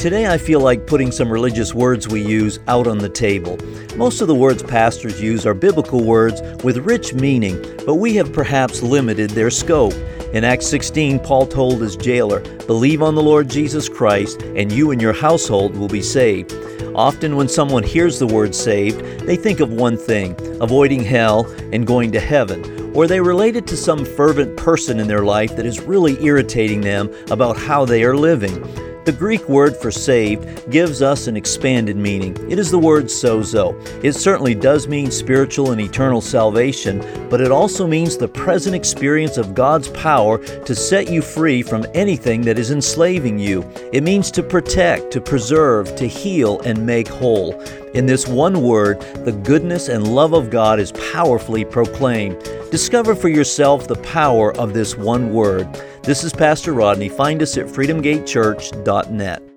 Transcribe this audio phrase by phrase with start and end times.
[0.00, 3.58] Today, I feel like putting some religious words we use out on the table.
[3.98, 8.32] Most of the words pastors use are biblical words with rich meaning, but we have
[8.32, 9.92] perhaps limited their scope.
[10.32, 14.90] In Acts 16, Paul told his jailer, Believe on the Lord Jesus Christ, and you
[14.90, 16.54] and your household will be saved.
[16.94, 21.44] Often, when someone hears the word saved, they think of one thing avoiding hell
[21.74, 22.90] and going to heaven.
[22.96, 26.80] Or they relate it to some fervent person in their life that is really irritating
[26.80, 28.89] them about how they are living.
[29.10, 32.36] The Greek word for saved gives us an expanded meaning.
[32.48, 33.74] It is the word sozo.
[34.04, 39.36] It certainly does mean spiritual and eternal salvation, but it also means the present experience
[39.36, 43.68] of God's power to set you free from anything that is enslaving you.
[43.92, 47.60] It means to protect, to preserve, to heal, and make whole.
[47.94, 52.40] In this one word, the goodness and love of God is powerfully proclaimed.
[52.70, 55.68] Discover for yourself the power of this one word.
[56.04, 57.08] This is Pastor Rodney.
[57.08, 59.49] Find us at freedomgatechurch.net.